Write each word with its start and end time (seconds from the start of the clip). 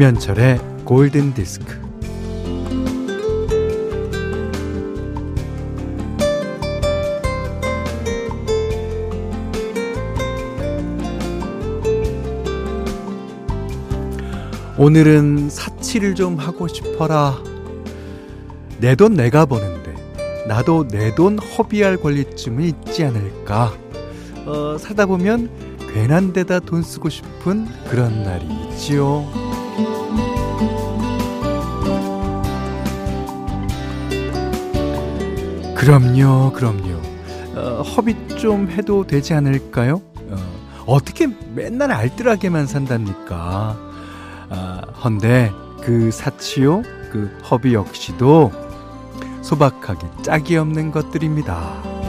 김현철의 0.00 0.58
골든 0.86 1.34
디스크. 1.34 1.78
오늘은 14.78 15.50
사치를 15.50 16.14
좀 16.14 16.38
하고 16.38 16.66
싶어라. 16.66 17.36
내 18.80 18.96
돈 18.96 19.12
내가 19.12 19.44
버는데 19.44 19.94
나도 20.48 20.88
내 20.88 21.14
돈 21.14 21.38
허비할 21.38 21.98
권리쯤은 21.98 22.64
있지 22.64 23.04
않을까. 23.04 23.74
어, 24.46 24.78
살다 24.78 25.04
보면 25.04 25.50
괜한 25.92 26.32
데다 26.32 26.60
돈 26.60 26.82
쓰고 26.82 27.10
싶은 27.10 27.66
그런 27.90 28.22
날이 28.22 28.46
있지요. 28.70 29.49
그럼요, 35.80 36.52
그럼요. 36.52 37.00
어, 37.56 37.82
허비 37.82 38.14
좀 38.38 38.70
해도 38.70 39.06
되지 39.06 39.32
않을까요? 39.32 40.02
어, 40.28 40.36
어떻게 40.86 41.26
맨날 41.54 41.90
알뜰하게만 41.90 42.66
산답니까? 42.66 43.78
아, 44.50 44.82
헌데 45.02 45.50
그 45.82 46.10
사치요, 46.10 46.82
그 47.10 47.34
허비 47.50 47.72
역시도 47.72 48.52
소박하기 49.42 50.22
짝이 50.22 50.56
없는 50.58 50.90
것들입니다. 50.90 51.99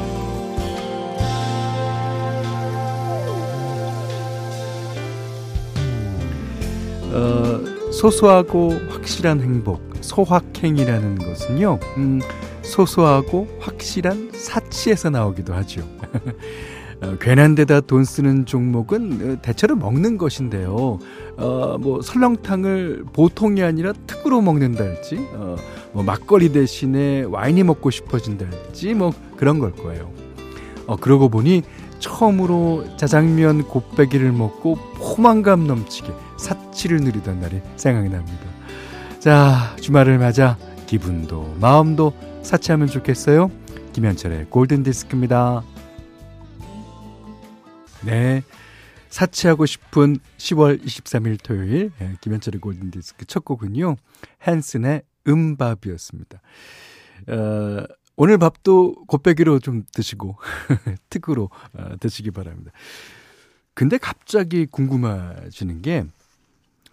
소소하고 8.02 8.71
확실한 8.89 9.41
행복, 9.41 9.80
소확행이라는 10.02 11.19
것은요, 11.19 11.77
음, 11.97 12.19
소소하고 12.63 13.47
확실한 13.59 14.31
사치에서 14.33 15.11
나오기도 15.11 15.53
하죠. 15.53 15.83
어, 17.03 17.17
괜한 17.19 17.53
데다 17.53 17.79
돈 17.81 18.03
쓰는 18.03 18.47
종목은 18.47 19.33
어, 19.38 19.41
대체로 19.44 19.75
먹는 19.75 20.17
것인데요. 20.17 20.97
어, 21.38 21.77
뭐 21.79 22.02
설렁탕을 22.02 23.05
보통이 23.13 23.61
아니라 23.61 23.94
특으로 24.07 24.41
먹는다 24.41 24.83
할지, 24.83 25.19
어, 25.33 25.55
뭐 25.91 26.02
막걸리 26.02 26.52
대신에 26.52 27.22
와인이 27.22 27.61
먹고 27.61 27.91
싶어진다 27.91 28.47
할지, 28.47 28.95
뭐 28.95 29.13
그런 29.38 29.59
걸 29.59 29.73
거예요. 29.73 30.11
어, 30.88 30.95
그러고 30.95 31.29
보니 31.29 31.61
처음으로 31.99 32.97
짜장면 32.97 33.61
곱빼기를 33.67 34.31
먹고 34.31 34.75
포만감 34.95 35.67
넘치게 35.67 36.07
사 36.07 36.30
치를 36.81 36.97
누리던 37.01 37.39
날이 37.39 37.61
생각이 37.75 38.09
납니다. 38.09 38.43
자, 39.19 39.75
주말을 39.79 40.17
맞아 40.17 40.57
기분도 40.88 41.55
마음도 41.61 42.11
사치하면 42.41 42.88
좋겠어요. 42.88 43.51
김현철의 43.93 44.47
골든 44.49 44.81
디스크입니다. 44.81 45.63
네. 48.03 48.41
사치하고 49.09 49.67
싶은 49.67 50.17
10월 50.38 50.83
23일 50.83 51.38
토요일 51.43 51.91
예, 52.01 52.15
김현철의 52.19 52.59
골든 52.59 52.89
디스크 52.89 53.25
첫 53.25 53.45
곡은요. 53.45 53.97
헨슨의 54.47 55.03
음밥이었습니다. 55.27 56.41
어, 57.27 57.83
오늘 58.16 58.39
밥도 58.39 59.06
곱빼기로 59.06 59.59
좀 59.59 59.83
드시고 59.94 60.35
특으로 61.11 61.51
어, 61.73 61.91
드시기 62.00 62.31
바랍니다. 62.31 62.72
근데 63.75 64.00
갑자기 64.00 64.66
궁금해지는 64.66 65.83
게 65.83 66.06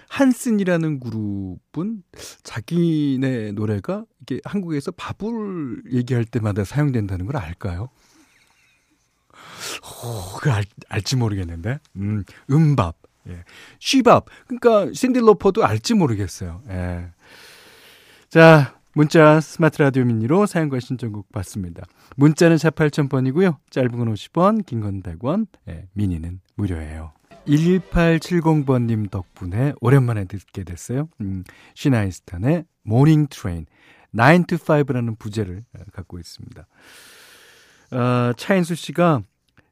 한슨이라는 0.08 1.00
그룹은 1.00 2.02
자기네 2.42 3.52
노래가 3.52 4.04
이게 4.22 4.40
한국에서 4.44 4.90
밥을 4.92 5.82
얘기할 5.92 6.24
때마다 6.24 6.64
사용된다는 6.64 7.26
걸 7.26 7.36
알까요? 7.36 7.88
어, 10.02 10.36
그 10.40 10.50
알, 10.50 10.64
알지 10.88 11.16
모르겠는데. 11.16 11.78
음, 11.96 12.24
음밥. 12.50 12.96
예. 13.28 13.44
쉬밥. 13.78 14.26
그러니까 14.46 14.92
신딜로퍼도 14.92 15.64
알지 15.64 15.94
모르겠어요. 15.94 16.62
예. 16.70 17.10
자, 18.28 18.78
문자 18.94 19.40
스마트 19.40 19.80
라디오 19.82 20.04
미니로 20.04 20.46
사용과 20.46 20.80
신청곡 20.80 21.30
받습니다. 21.32 21.84
문자는 22.16 22.58
4 22.58 22.70
8000번이고요. 22.70 23.56
짧은 23.70 23.90
건 23.92 24.12
50원, 24.14 24.64
긴 24.66 24.80
건 24.80 25.02
100원, 25.02 25.46
예, 25.68 25.86
미니는 25.92 26.40
무료예요. 26.56 27.12
1870번님 27.48 29.10
덕분에 29.10 29.72
오랜만에 29.80 30.24
듣게 30.26 30.64
됐어요. 30.64 31.08
음, 31.20 31.44
시나 31.74 32.00
이스턴의 32.00 32.64
Morning 32.82 33.26
Train 33.28 33.66
9 34.16 34.44
to 34.46 34.58
5라는 34.58 35.18
부제를 35.18 35.64
갖고 35.92 36.18
있습니다. 36.18 36.66
어, 37.90 38.32
차인수 38.36 38.74
씨가 38.74 39.22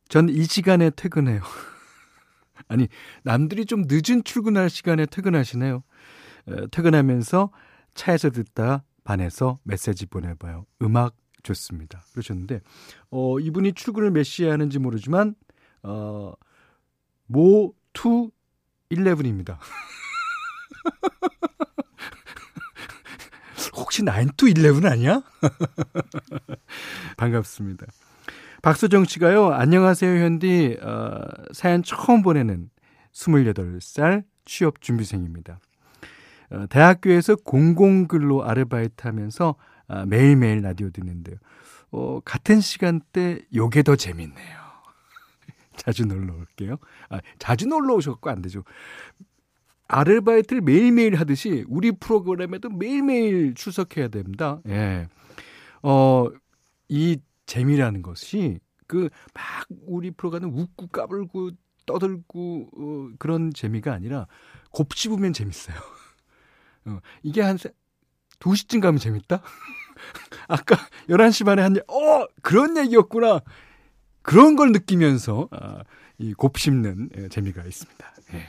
전 0.08 0.28
이 0.28 0.44
시간에 0.44 0.90
퇴근해요. 0.90 1.40
아니, 2.68 2.88
남들이 3.22 3.66
좀 3.66 3.84
늦은 3.86 4.24
출근할 4.24 4.70
시간에 4.70 5.04
퇴근하시네요. 5.06 5.82
에, 6.48 6.66
퇴근하면서 6.70 7.50
차에서 7.94 8.30
듣다 8.30 8.84
반해서 9.04 9.58
메시지 9.64 10.06
보내봐요. 10.06 10.64
음악 10.82 11.14
좋습니다. 11.42 12.02
그러셨는데, 12.12 12.60
어, 13.10 13.38
이분이 13.38 13.72
출근을 13.74 14.10
몇 14.10 14.22
시에 14.24 14.50
하는지 14.50 14.78
모르지만, 14.78 15.34
어, 15.82 16.32
모, 17.26 17.74
투, 17.92 18.30
11입니다. 18.90 19.58
혹시 23.74 24.02
9 24.02 24.26
to 24.36 24.48
11 24.48 24.86
아니야? 24.86 25.22
반갑습니다. 27.16 27.86
박수정 28.62 29.04
씨가요, 29.04 29.52
안녕하세요, 29.52 30.24
현디. 30.24 30.78
어, 30.82 31.20
사연 31.52 31.82
처음 31.82 32.22
보내는 32.22 32.70
28살 33.12 34.24
취업 34.44 34.80
준비생입니다. 34.80 35.58
어, 36.50 36.66
대학교에서 36.68 37.36
공공근로 37.36 38.44
아르바이트 38.44 39.06
하면서 39.06 39.56
어, 39.88 40.04
매일매일 40.06 40.62
라디오 40.62 40.90
듣는데요. 40.90 41.36
어, 41.90 42.20
같은 42.24 42.60
시간대 42.60 43.40
요게 43.54 43.82
더 43.82 43.96
재밌네요. 43.96 44.65
자주 45.84 46.04
놀러 46.06 46.34
올게요. 46.34 46.76
아, 47.10 47.20
자주 47.38 47.66
놀러 47.66 47.94
오셨고 47.94 48.30
안 48.30 48.42
되죠. 48.42 48.64
아르바이트를 49.88 50.62
매일매일 50.62 51.14
하듯이 51.14 51.64
우리 51.68 51.92
프로그램에도 51.92 52.68
매일매일 52.70 53.54
출석해야 53.54 54.08
됩니다. 54.08 54.60
예. 54.68 55.08
어, 55.82 56.26
이 56.88 57.18
재미라는 57.46 58.02
것이 58.02 58.58
그 58.86 59.08
막 59.34 59.66
우리 59.86 60.10
프로가는 60.10 60.48
웃고 60.48 60.88
까불고 60.88 61.50
떠들고 61.86 62.70
어, 62.76 63.10
그런 63.18 63.52
재미가 63.52 63.92
아니라 63.92 64.26
곱씹으면 64.72 65.32
재밌어요. 65.32 65.76
어, 66.86 66.98
이게 67.22 67.42
한 67.42 67.56
2시쯤 68.40 68.80
가면 68.80 68.98
재밌다? 68.98 69.42
아까 70.48 70.76
11시 71.08 71.44
반에 71.44 71.62
한, 71.62 71.76
어! 71.88 72.26
그런 72.42 72.76
얘기였구나! 72.76 73.40
그런 74.26 74.56
걸 74.56 74.72
느끼면서, 74.72 75.48
아, 75.52 75.84
이 76.18 76.34
곱씹는 76.34 77.10
예, 77.16 77.28
재미가 77.28 77.62
있습니다. 77.64 78.12
예. 78.34 78.42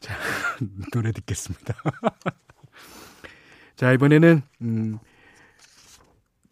자, 0.00 0.16
노래 0.92 1.12
듣겠습니다. 1.12 1.74
자, 3.76 3.92
이번에는, 3.92 4.42
음, 4.62 4.98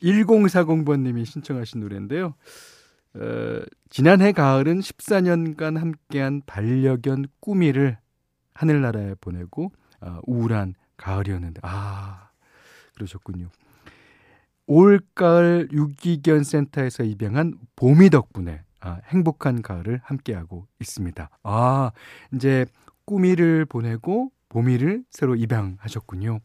1040번 0.00 1.00
님이 1.00 1.25
신청하신 1.25 1.81
노래인데요. 1.81 2.34
어, 3.14 3.62
지난해 3.90 4.31
가을은 4.31 4.78
14년간 4.78 5.76
함께한 5.76 6.43
반려견 6.46 7.26
꾸미를 7.40 7.98
하늘나라에 8.54 9.14
보내고 9.20 9.72
어, 10.00 10.20
우울한 10.25 10.75
가을이었는데 10.96 11.60
아 11.64 12.28
그러셨군요. 12.94 13.50
올가을 14.66 15.69
유기견 15.72 16.44
센터에서 16.44 17.05
입양한 17.05 17.58
봄이 17.76 18.11
덕분에 18.11 18.62
아, 18.81 19.00
행복한 19.06 19.62
가을을 19.62 20.00
함께하고 20.05 20.66
있습니다. 20.81 21.31
아 21.43 21.90
이제 22.34 22.66
꾸미를 23.05 23.64
보내고 23.64 24.31
봄이를 24.49 25.05
새로 25.11 25.34
입양하셨군요. 25.34 26.40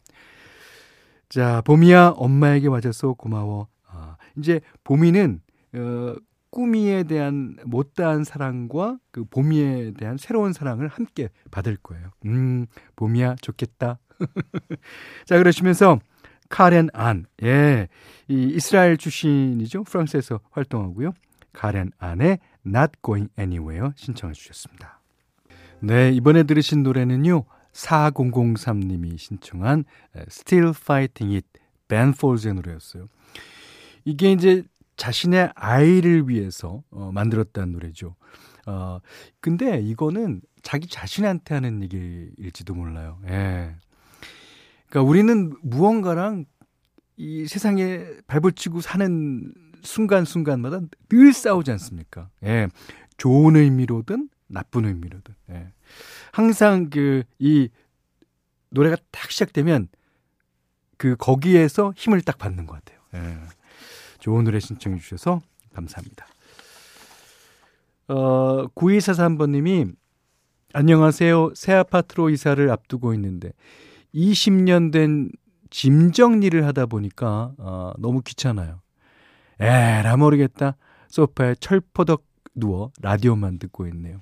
자, 1.30 1.62
봄이야 1.62 2.13
엄마에게 2.16 2.68
와줘서 2.68 3.13
고마워. 3.13 3.68
아, 3.88 4.18
이제 4.38 4.62
봄이는 4.83 5.42
어, 5.75 6.15
꾸미에 6.50 7.04
대한 7.04 7.56
못다한 7.65 8.24
사랑과 8.24 8.98
그 9.12 9.24
봄이에 9.25 9.92
대한 9.92 10.18
새로운 10.18 10.54
사랑을 10.54 10.88
함께 10.88 11.30
받을 11.51 11.77
거예요. 11.77 12.10
음, 12.25 12.65
봄이야 12.95 13.36
좋겠다. 13.42 14.00
자, 15.25 15.38
그러시면서 15.38 16.00
카렌 16.50 16.90
안, 16.94 17.25
예, 17.44 17.88
이 18.28 18.51
이스라엘 18.56 18.98
출신이죠. 18.98 19.84
프랑스에서 19.84 20.40
활동하고요. 20.51 21.13
카렌 21.54 21.92
안의 21.98 22.40
Not 22.66 22.94
Going 23.04 23.30
Anywhere 23.40 23.92
신청해 23.96 24.34
주셨습니다. 24.34 25.00
네, 25.80 26.12
이번에 26.12 26.44
들으신 26.44 26.84
노래는요. 26.84 27.46
4003님이 27.72 29.18
신청한 29.18 29.86
Still 30.28 30.74
Fighting 30.75 31.36
It, 31.36 31.48
Ben 31.88 32.10
Folds의 32.10 32.56
노래였어요. 32.56 33.07
이게 34.04 34.31
이제 34.31 34.63
자신의 34.98 35.51
아이를 35.56 36.28
위해서 36.28 36.84
어, 36.90 37.12
만들었다는 37.13 37.72
노래죠. 37.72 38.16
어, 38.66 39.00
근데 39.40 39.80
이거는 39.80 40.42
자기 40.62 40.88
자신한테 40.88 41.54
하는 41.54 41.81
얘기일지도 41.84 42.74
몰라요. 42.74 43.19
예. 43.28 43.75
그러니까 44.89 45.09
우리는 45.09 45.56
무언가랑 45.62 46.45
이 47.18 47.47
세상에 47.47 48.06
발붙이고 48.27 48.81
사는 48.81 49.53
순간순간마다 49.81 50.81
늘 51.09 51.33
싸우지 51.33 51.71
않습니까? 51.71 52.30
예. 52.44 52.68
좋은 53.18 53.56
의미로든 53.56 54.30
나쁜 54.47 54.86
의미로든. 54.86 55.36
예. 55.51 55.68
항상 56.31 56.89
그 56.89 57.24
이 57.39 57.69
노래가 58.69 58.97
딱 59.12 59.31
시작되면 59.31 59.88
그 60.97 61.15
거기에서 61.15 61.94
힘을 61.95 62.21
딱 62.21 62.38
받는 62.38 62.65
것 62.65 62.74
같아요. 62.83 63.00
예. 63.15 63.38
좋은 64.19 64.44
노래 64.44 64.59
신청해 64.59 65.00
주셔서 65.00 65.41
감사합니다. 65.74 66.27
어, 68.09 68.68
9243번님이 68.75 69.94
안녕하세요. 70.74 71.53
새 71.56 71.74
아파트로 71.74 72.30
이사를 72.30 72.69
앞두고 72.69 73.13
있는데 73.13 73.53
20년 74.13 74.91
된 74.91 75.29
짐 75.69 76.11
정리를 76.11 76.65
하다 76.65 76.88
보니까 76.88 77.53
어, 77.57 77.94
너무 78.00 78.21
귀찮아요. 78.21 78.81
에라 79.59 80.17
모르겠다. 80.17 80.75
소파에 81.09 81.56
철퍼덕 81.56 82.25
누워 82.56 82.91
라디오만 83.01 83.59
듣고 83.59 83.88
있네요. 83.88 84.19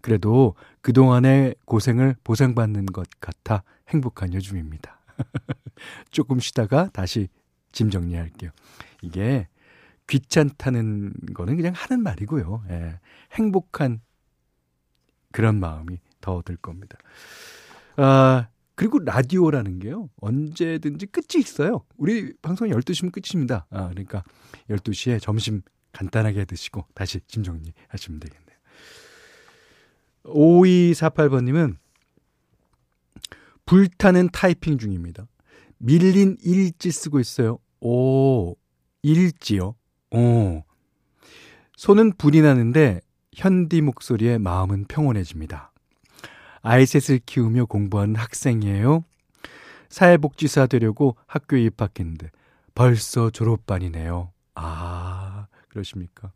그래도 0.00 0.54
그동안의 0.80 1.56
고생을 1.64 2.16
보상받는 2.24 2.86
것 2.86 3.06
같아 3.20 3.62
행복한 3.88 4.32
요즘입니다. 4.32 4.98
조금 6.10 6.40
쉬다가 6.40 6.88
다시 6.92 7.28
짐 7.72 7.90
정리할게요. 7.90 8.50
이게 9.02 9.48
귀찮다는 10.06 11.12
거는 11.34 11.56
그냥 11.56 11.72
하는 11.76 12.02
말이고요. 12.02 12.64
예, 12.70 13.00
행복한 13.32 14.00
그런 15.32 15.58
마음이 15.60 15.98
더 16.20 16.40
들 16.42 16.56
겁니다. 16.56 16.96
아, 17.96 18.48
그리고 18.76 18.98
라디오라는 18.98 19.78
게요, 19.78 20.10
언제든지 20.20 21.06
끝이 21.06 21.40
있어요. 21.40 21.84
우리 21.96 22.34
방송 22.42 22.68
12시면 22.68 23.10
끝입니다. 23.10 23.66
아, 23.70 23.88
그러니까 23.88 24.22
12시에 24.70 25.20
점심 25.20 25.62
간단하게 25.92 26.44
드시고 26.44 26.84
다시 26.94 27.20
짐 27.26 27.42
정리 27.42 27.72
하시면 27.88 28.20
되겠네요. 28.20 28.56
5248번님은 30.24 31.76
불타는 33.64 34.28
타이핑 34.32 34.76
중입니다. 34.76 35.26
밀린 35.78 36.36
일지 36.42 36.90
쓰고 36.90 37.18
있어요. 37.18 37.58
오, 37.80 38.56
일지요? 39.02 39.74
오. 40.10 40.62
손은 41.76 42.12
불이 42.18 42.42
나는데 42.42 43.00
현디 43.34 43.80
목소리에 43.80 44.36
마음은 44.38 44.84
평온해집니다. 44.86 45.72
아이셋을 46.66 47.20
키우며 47.26 47.66
공부하는 47.66 48.16
학생이에요. 48.16 49.04
사회복지사 49.88 50.66
되려고 50.66 51.16
학교에 51.26 51.62
입학했는데 51.62 52.30
벌써 52.74 53.30
졸업반이네요. 53.30 54.32
아, 54.54 55.46
그러십니까? 55.68 56.32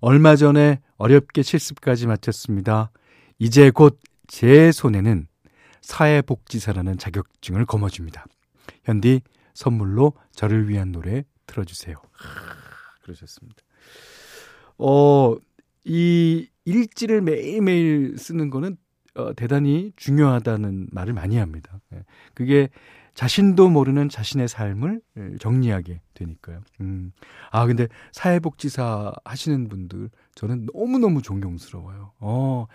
얼마 0.00 0.36
전에 0.36 0.80
어렵게 0.96 1.42
실습까지 1.42 2.06
마쳤습니다. 2.06 2.90
이제 3.38 3.70
곧 3.70 3.98
제 4.32 4.72
손에는 4.72 5.26
사회복지사라는 5.82 6.96
자격증을 6.96 7.66
거머쥡니다. 7.66 8.24
현디 8.84 9.20
선물로 9.52 10.14
저를 10.34 10.70
위한 10.70 10.90
노래 10.90 11.24
틀어주세요. 11.46 11.96
그러셨습니다. 13.02 13.62
어, 14.78 15.36
이 15.84 16.48
일지를 16.64 17.20
매일매일 17.20 18.16
쓰는 18.16 18.48
거는 18.48 18.78
어, 19.14 19.34
대단히 19.34 19.92
중요하다는 19.96 20.88
말을 20.92 21.12
많이 21.12 21.36
합니다. 21.36 21.80
예. 21.92 22.04
그게 22.34 22.68
자신도 23.14 23.68
모르는 23.68 24.08
자신의 24.08 24.48
삶을 24.48 25.02
정리하게 25.38 26.00
되니까요. 26.14 26.60
음. 26.80 27.12
아, 27.50 27.66
근데 27.66 27.88
사회복지사 28.12 29.12
하시는 29.24 29.68
분들 29.68 30.08
저는 30.34 30.66
너무너무 30.72 31.20
존경스러워요. 31.20 32.12
어, 32.20 32.66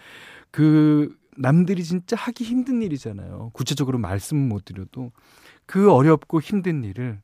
그, 0.52 1.16
남들이 1.38 1.84
진짜 1.84 2.16
하기 2.16 2.44
힘든 2.44 2.82
일이잖아요. 2.82 3.52
구체적으로 3.54 3.98
말씀 4.00 4.38
못 4.38 4.66
드려도 4.66 5.12
그 5.66 5.92
어렵고 5.92 6.42
힘든 6.42 6.84
일을 6.84 7.22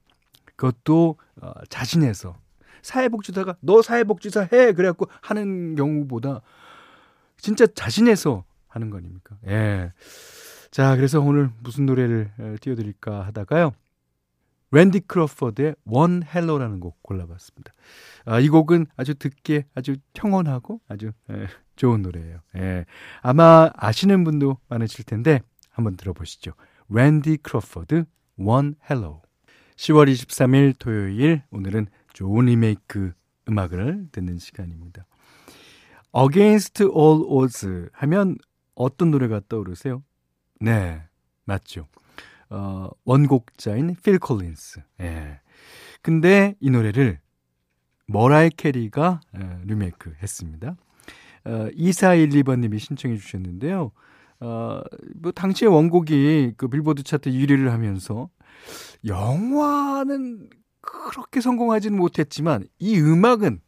그것도 0.55 1.17
어, 1.41 1.51
자신에서 1.69 2.35
사회복지사가 2.83 3.57
너 3.61 3.81
사회복지사 3.81 4.49
해 4.53 4.73
그래갖고 4.73 5.07
하는 5.21 5.75
경우보다 5.75 6.41
진짜 7.37 7.65
자신에서 7.65 8.43
하는 8.73 8.89
거 8.89 8.97
아닙니까? 8.97 9.37
예. 9.47 9.91
자, 10.71 10.95
그래서 10.95 11.21
오늘 11.21 11.51
무슨 11.61 11.85
노래를 11.85 12.31
띄워드릴까 12.59 13.27
하다가요. 13.27 13.73
랜디 14.71 15.01
크로퍼드의 15.01 15.75
One 15.85 16.23
Hello라는 16.23 16.79
곡 16.79 17.03
골라봤습니다. 17.03 17.73
아, 18.25 18.39
이 18.39 18.49
곡은 18.49 18.87
아주 18.97 19.13
듣기에 19.13 19.65
아주 19.75 19.95
평온하고 20.13 20.81
아주 20.87 21.11
예, 21.29 21.47
좋은 21.75 22.01
노래예요. 22.01 22.39
예. 22.55 22.85
아마 23.21 23.69
아시는 23.75 24.23
분도 24.23 24.57
많으실 24.69 25.05
텐데 25.05 25.41
한번 25.69 25.95
들어보시죠. 25.95 26.53
랜디 26.89 27.37
크로퍼드 27.37 28.05
One 28.37 28.73
Hello 28.89 29.21
10월 29.75 30.11
23일 30.11 30.73
토요일 30.79 31.43
오늘은 31.51 31.85
좋은 32.13 32.45
리메이크 32.45 33.13
음악을 33.49 34.07
듣는 34.11 34.39
시간입니다. 34.39 35.05
Against 36.15 36.83
All 36.83 37.23
Odds 37.27 37.89
하면 37.91 38.37
어떤 38.75 39.11
노래가 39.11 39.41
떠오르세요? 39.47 40.03
네, 40.59 41.01
맞죠. 41.45 41.87
어, 42.49 42.89
원곡자인 43.05 43.95
필 44.03 44.19
콜린스. 44.19 44.81
예. 45.01 45.39
근데 46.01 46.55
이 46.59 46.69
노래를 46.69 47.19
머라이 48.07 48.49
캐리가 48.49 49.21
예, 49.37 49.59
리메이크 49.63 50.15
했습니다. 50.21 50.75
어, 51.45 51.67
2412번님이 51.75 52.79
신청해 52.79 53.17
주셨는데요. 53.17 53.91
어, 54.39 54.81
뭐, 55.15 55.31
당시에 55.31 55.67
원곡이 55.67 56.53
그 56.57 56.67
빌보드 56.67 57.03
차트 57.03 57.29
1위를 57.31 57.69
하면서 57.69 58.29
영화는 59.05 60.49
그렇게 60.81 61.39
성공하지는 61.41 61.97
못했지만 61.97 62.65
이 62.77 62.99
음악은 62.99 63.61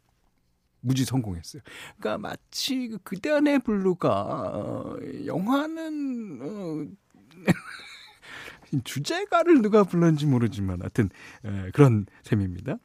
무지 0.86 1.04
성공했어요. 1.04 1.62
그러니까 1.98 2.18
마치 2.18 2.88
그 2.88 2.98
그대 3.02 3.30
안의 3.30 3.60
블루가 3.60 4.08
어, 4.10 4.96
영화는 5.26 6.40
어, 6.42 6.86
주제가를 8.84 9.62
누가 9.62 9.84
불렀는지 9.84 10.26
모르지만 10.26 10.80
하여튼 10.80 11.10
에, 11.44 11.70
그런 11.72 12.06
셈입니다. 12.22 12.78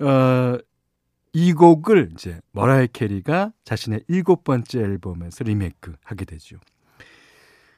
어, 0.00 0.58
이 1.32 1.52
곡을 1.52 2.10
이제 2.14 2.40
머라이 2.52 2.88
캐리가 2.88 3.52
자신의 3.64 4.04
일곱 4.08 4.42
번째 4.44 4.80
앨범에서 4.80 5.44
리메이크 5.44 5.94
하게 6.02 6.24
되죠. 6.24 6.56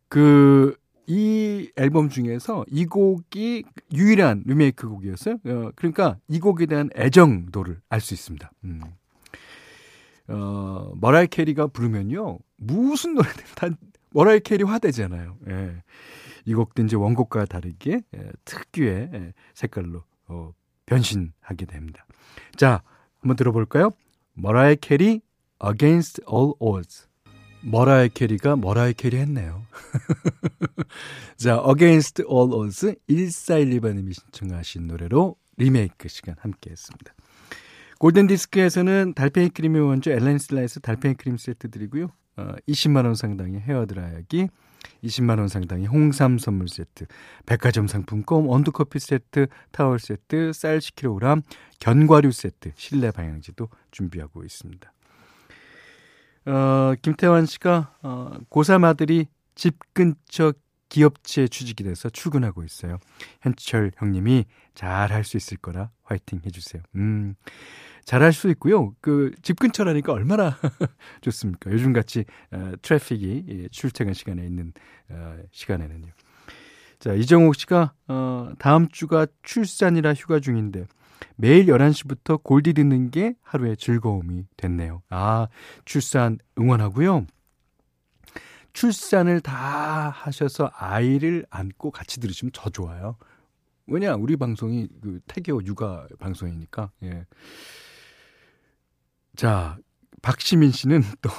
그, 0.09 0.77
이 1.11 1.71
앨범 1.77 2.11
중에서 2.11 2.65
이 2.69 2.85
곡이 2.85 3.65
유일한 3.95 4.43
리메이크 4.47 4.89
곡이었어요. 4.89 5.37
어, 5.45 5.73
그러니까 5.75 6.19
이 6.29 6.39
곡에 6.39 6.67
대한 6.67 6.91
애정도를 6.95 7.81
알 7.89 8.01
수 8.01 8.13
있습니다. 8.15 8.51
음. 8.65 8.81
어, 10.29 10.93
머라이 10.97 11.27
캐리가 11.27 11.69
부르면요. 11.69 12.39
무슨 12.57 13.15
노래든 13.15 13.45
다 13.55 13.69
머라이 14.11 14.41
캐리 14.41 14.65
화되잖아요. 14.65 15.37
예. 15.49 15.83
이 16.45 16.55
곡도 16.55 16.83
이제 16.83 16.97
원곡과 16.97 17.45
다르게 17.45 18.01
예, 18.15 18.31
특유의 18.45 19.11
예, 19.13 19.33
색깔로 19.55 20.03
어, 20.29 20.53
변신하게 20.87 21.67
됩니다. 21.67 22.07
자, 22.57 22.83
한번 23.21 23.37
들어볼까요? 23.37 23.91
머라이 24.35 24.77
캐리 24.77 25.21
Against 25.65 26.23
All 26.33 26.53
Odds. 26.59 27.07
머라이 27.63 28.09
캐리가 28.09 28.57
머라이 28.57 28.95
캐리 28.95 29.17
했네요. 29.19 29.67
자, 31.37 31.63
Against 31.69 32.23
All 32.23 32.53
Odds 32.53 32.95
1412번님이 33.09 34.15
신청하신 34.15 34.87
노래로 34.87 35.37
리메이크 35.57 36.09
시간 36.09 36.37
함께 36.39 36.71
했습니다. 36.71 37.13
골든디스크에서는 37.99 39.15
달팽이 39.15 39.49
크림의 39.51 39.83
원조 39.83 40.11
엘렌실라에서 40.11 40.81
달팽이 40.81 41.15
크림 41.15 41.37
세트 41.37 41.71
드리고요. 41.71 42.11
어, 42.37 42.53
20만 42.69 43.05
원 43.05 43.15
상당의 43.15 43.61
헤어 43.61 43.87
드라이기, 43.87 44.49
20만 45.03 45.39
원 45.39 45.49
상당의 45.49 45.87
홍삼 45.87 46.39
선물 46.39 46.69
세트, 46.69 47.07
백화점 47.47 47.89
상품권, 47.89 48.45
원두커피 48.45 49.01
세트, 49.01 49.49
타월 49.73 49.99
세트, 49.99 50.53
쌀 50.53 50.79
10kg, 50.79 51.43
견과류 51.81 52.31
세트, 52.31 52.71
실내 52.77 53.11
방향지도 53.11 53.69
준비하고 53.91 54.45
있습니다. 54.45 54.93
어, 56.47 56.95
김태환 57.03 57.47
씨가, 57.47 57.95
어, 58.03 58.39
고3 58.49 58.85
아들이 58.85 59.27
집 59.57 59.77
근처 59.93 60.53
기업체에 60.89 61.49
취직이 61.49 61.85
돼서 61.85 62.09
출근하고 62.11 62.65
있어요. 62.65 62.99
현철 63.43 63.93
형님이 63.97 64.47
잘 64.75 65.11
할 65.13 65.25
수 65.25 65.37
있을 65.37 65.57
거라 65.59 65.91
화이팅 66.05 66.41
해주세요. 66.47 66.83
음, 66.97 67.35
잘할 68.05 68.33
수 68.33 68.49
있고요. 68.51 68.95
그 69.01 69.33
집 69.43 69.59
근처라니까 69.59 70.13
얼마나 70.13 70.57
좋습니까? 71.21 71.71
요즘 71.73 71.93
같이 71.93 72.25
어, 72.53 72.73
트래픽이 72.83 73.45
예, 73.49 73.69
출퇴근 73.69 74.15
시간에 74.15 74.45
있는 74.45 74.73
어, 75.11 75.37
시간에는요. 75.53 76.09
자, 77.01 77.13
이정옥 77.13 77.55
씨가 77.57 77.93
어, 78.09 78.53
다음 78.59 78.89
주가 78.89 79.27
출산이라 79.43 80.15
휴가 80.15 80.41
중인데 80.41 80.87
매일 81.37 81.67
11시부터 81.67 82.43
골디 82.43 82.73
듣는 82.73 83.11
게 83.11 83.35
하루의 83.43 83.77
즐거움이 83.77 84.45
됐네요. 84.57 85.03
아, 85.11 85.47
출산 85.85 86.39
응원하고요. 86.59 87.27
출산을 88.79 89.41
다 89.41 90.11
하셔서 90.15 90.71
아이를 90.73 91.45
안고 91.51 91.91
같이 91.91 92.21
들으시면 92.21 92.53
더 92.55 92.71
좋아요. 92.71 93.17
왜냐, 93.89 94.15
우리 94.15 94.37
방송이 94.37 94.87
그 95.03 95.19
태교 95.27 95.65
육아 95.65 96.07
방송이니까, 96.21 96.93
예. 97.03 97.27
자, 99.35 99.77
박시민 100.23 100.71
씨는 100.71 101.03
또 101.23 101.31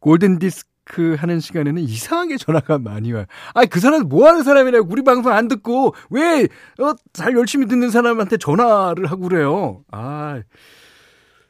골든 0.00 0.38
디스크 0.38 1.14
하는 1.14 1.40
시간에는 1.40 1.80
이상하게 1.80 2.36
전화가 2.36 2.78
많이 2.78 3.10
와요. 3.10 3.24
아, 3.54 3.64
그 3.64 3.80
사람 3.80 4.06
뭐 4.06 4.28
하는 4.28 4.42
사람이냐고 4.42 4.86
우리 4.90 5.02
방송 5.02 5.32
안 5.32 5.48
듣고 5.48 5.94
왜 6.10 6.42
어, 6.78 6.92
잘 7.14 7.34
열심히 7.38 7.66
듣는 7.68 7.90
사람한테 7.90 8.36
전화를 8.36 9.06
하고 9.06 9.22
그래요. 9.22 9.82
아, 9.90 10.42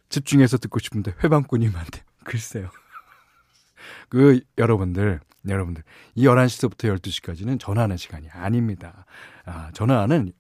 집중해서 0.09 0.59
듣고 0.59 0.79
싶은데 0.79 1.15
회방꾼님한테 1.25 2.05
글쎄요. 2.23 2.71
그 4.09 4.41
여러분들 4.59 5.21
여러분들 5.49 5.83
이 6.15 6.25
11시부터 6.25 6.99
12시까지는 6.99 7.61
전화하는 7.61 7.97
시간이 7.97 8.29
아닙니다. 8.31 9.07
아, 9.45 9.71
전화는 9.73 10.33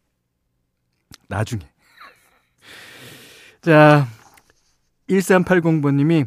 나중에. 1.28 1.62
자, 3.62 4.06
1380번님이 5.08 6.26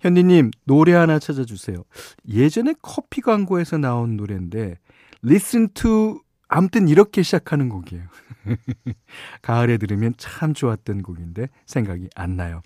현디님 0.00 0.50
노래 0.64 0.94
하나 0.94 1.18
찾아주세요. 1.18 1.82
예전에 2.28 2.74
커피 2.80 3.20
광고에서 3.20 3.78
나온 3.78 4.16
노래인데 4.16 4.78
Listen 5.24 5.68
to 5.74 6.20
아무튼 6.48 6.88
이렇게 6.88 7.22
시작하는 7.22 7.68
곡이에요. 7.68 8.04
가을에 9.42 9.76
들으면 9.76 10.14
참 10.16 10.54
좋았던 10.54 11.02
곡인데 11.02 11.48
생각이 11.66 12.08
안 12.16 12.36
나요. 12.36 12.62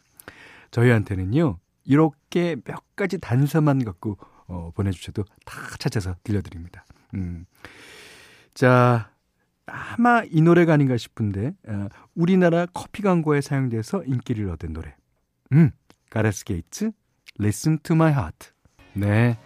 저희한테는요 0.70 1.58
이렇게 1.84 2.56
몇 2.64 2.96
가지 2.96 3.18
단서만 3.18 3.84
갖고 3.84 4.18
어, 4.46 4.70
보내주셔도 4.74 5.24
다 5.44 5.56
찾아서 5.78 6.16
들려드립니다. 6.22 6.84
음. 7.14 7.46
자, 8.52 9.10
아마 9.66 10.22
이 10.30 10.42
노래가 10.42 10.74
아닌가 10.74 10.96
싶은데 10.96 11.52
어, 11.66 11.88
우리나라 12.14 12.66
커피 12.66 13.02
광고에 13.02 13.40
사용돼서 13.40 14.04
인기를 14.04 14.50
얻은 14.50 14.72
노래. 14.72 14.94
음, 15.52 15.70
가레스 16.10 16.44
게이츠, 16.44 16.92
Listen 17.40 17.78
to 17.82 17.94
My 17.94 18.12
Heart. 18.12 18.50
네, 18.94 19.38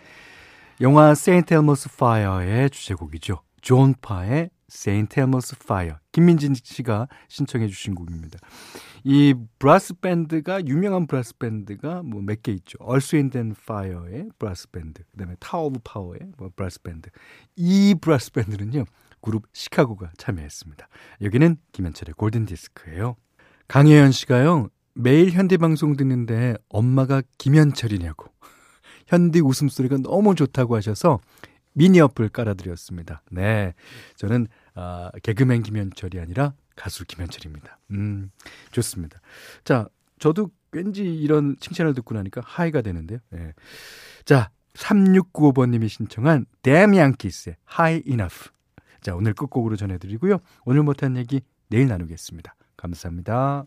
영화 0.80 1.10
Saint 1.12 1.54
Elmo's 1.54 1.90
Fire의 1.92 2.70
주제곡이죠. 2.70 3.42
존 3.60 3.94
파의 4.00 4.50
Saint 4.70 5.20
Elmo's 5.20 5.54
Fire. 5.62 5.96
김민진 6.12 6.54
씨가 6.54 7.08
신청해 7.28 7.68
주신 7.68 7.94
곡입니다. 7.94 8.38
이 9.04 9.34
브라스 9.58 9.94
밴드가 10.00 10.64
유명한 10.66 11.06
브라스 11.06 11.38
밴드가 11.38 12.02
뭐 12.02 12.20
몇 12.20 12.42
개 12.42 12.52
있죠. 12.52 12.76
얼스 12.80 13.16
윈덴 13.16 13.54
파이어의 13.66 14.30
브라스 14.38 14.70
밴드, 14.70 15.02
그다음에 15.12 15.34
타워 15.40 15.64
오브 15.66 15.80
파워의 15.84 16.20
뭐 16.36 16.50
브라스 16.54 16.82
밴드. 16.82 17.08
이 17.56 17.94
브라스 18.00 18.32
밴드는요. 18.32 18.84
그룹 19.20 19.46
시카고가 19.52 20.12
참여했습니다. 20.16 20.88
여기는 21.22 21.56
김현철의 21.72 22.14
골든 22.16 22.46
디스크예요. 22.46 23.16
강혜연 23.66 24.12
씨가요. 24.12 24.68
매일 24.94 25.30
현대 25.30 25.56
방송 25.56 25.96
듣는데 25.96 26.54
엄마가 26.68 27.22
김현철이냐고. 27.38 28.26
현디 29.08 29.40
웃음소리가 29.40 29.98
너무 29.98 30.34
좋다고 30.34 30.76
하셔서 30.76 31.20
미니 31.78 32.00
어플 32.00 32.28
깔아드렸습니다. 32.30 33.22
네. 33.30 33.74
저는, 34.16 34.48
아, 34.74 35.10
개그맨 35.22 35.62
김현철이 35.62 36.18
아니라 36.18 36.54
가수 36.74 37.04
김현철입니다. 37.04 37.78
음, 37.92 38.30
좋습니다. 38.72 39.20
자, 39.64 39.88
저도 40.18 40.50
왠지 40.72 41.04
이런 41.04 41.56
칭찬을 41.60 41.94
듣고 41.94 42.14
나니까 42.14 42.42
하이가 42.44 42.82
되는데요. 42.82 43.20
네. 43.30 43.52
자, 44.24 44.50
3695번님이 44.74 45.88
신청한 45.88 46.46
Yankees의 46.66 47.56
High 47.72 48.08
Enough. 48.08 48.50
자, 49.00 49.14
오늘 49.14 49.32
끝곡으로 49.32 49.76
전해드리고요. 49.76 50.38
오늘 50.64 50.82
못한 50.82 51.16
얘기 51.16 51.40
내일 51.68 51.86
나누겠습니다. 51.88 52.54
감사합니다. 52.76 53.66